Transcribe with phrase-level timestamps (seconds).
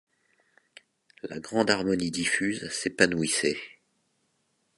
[1.21, 3.59] La grande harmonie diffuse s’épanouissait.